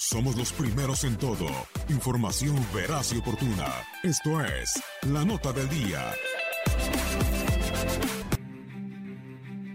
[0.00, 1.48] Somos los primeros en todo.
[1.88, 3.66] Información veraz y oportuna.
[4.04, 6.12] Esto es La Nota del Día.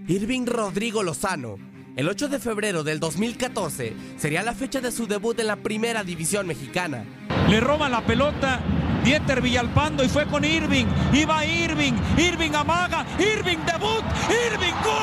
[0.07, 1.57] Irving Rodrigo Lozano.
[1.97, 6.05] El 8 de febrero del 2014 sería la fecha de su debut en la primera
[6.05, 7.04] división mexicana.
[7.50, 8.62] Le roba la pelota
[9.04, 10.86] Dieter Villalpando y fue con Irving.
[11.12, 11.96] Iba Irving.
[12.18, 13.05] Irving amaga.
[13.20, 14.05] Irving debut.
[14.30, 15.02] Irving gol.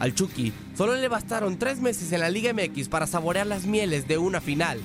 [0.00, 4.08] Al Chucky solo le bastaron tres meses en la Liga MX para saborear las mieles
[4.08, 4.80] de una final.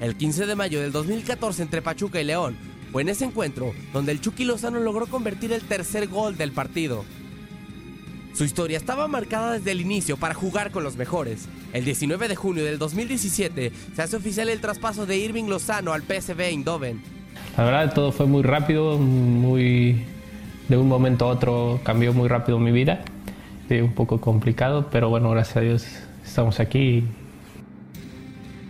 [0.00, 2.56] El 15 de mayo del 2014 entre Pachuca y León
[2.90, 7.04] fue en ese encuentro donde el Chucky Lozano logró convertir el tercer gol del partido.
[8.32, 11.46] Su historia estaba marcada desde el inicio para jugar con los mejores.
[11.74, 16.04] El 19 de junio del 2017 se hace oficial el traspaso de Irving Lozano al
[16.04, 17.02] PSV Eindhoven.
[17.58, 20.06] La verdad todo fue muy rápido, muy
[20.70, 23.04] de un momento a otro cambió muy rápido mi vida
[23.70, 25.86] un poco complicado, pero bueno, gracias a Dios
[26.24, 27.04] estamos aquí.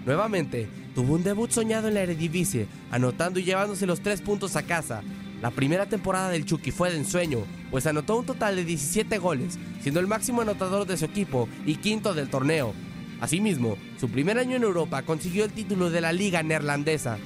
[0.07, 4.63] Nuevamente, tuvo un debut soñado en la Eredivisie, anotando y llevándose los tres puntos a
[4.63, 5.03] casa.
[5.43, 9.59] La primera temporada del Chucky fue de ensueño, pues anotó un total de 17 goles,
[9.81, 12.73] siendo el máximo anotador de su equipo y quinto del torneo.
[13.21, 17.19] Asimismo, su primer año en Europa consiguió el título de la Liga Neerlandesa.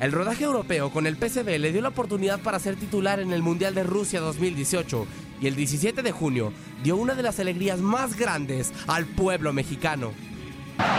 [0.00, 3.42] El rodaje europeo con el PSV le dio la oportunidad para ser titular en el
[3.42, 5.06] Mundial de Rusia 2018
[5.40, 10.12] y el 17 de junio dio una de las alegrías más grandes al pueblo mexicano.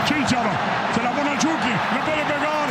[0.06, 0.50] Chicharo,
[0.94, 2.68] se la pone al Chucky, le puede pegar,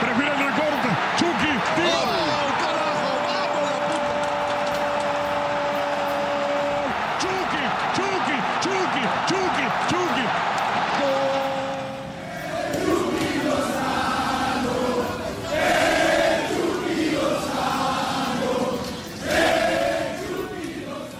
[0.00, 2.26] prefiere el recorte, Chucky, tira.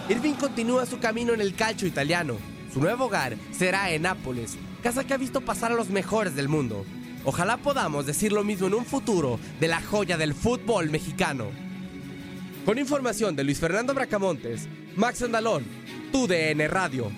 [0.09, 2.37] Irving continúa su camino en el calcio italiano.
[2.73, 6.47] Su nuevo hogar será en Nápoles, casa que ha visto pasar a los mejores del
[6.47, 6.85] mundo.
[7.25, 11.47] Ojalá podamos decir lo mismo en un futuro de la joya del fútbol mexicano.
[12.65, 15.65] Con información de Luis Fernando Bracamontes, Max Andalón,
[16.13, 17.11] TUDN Radio.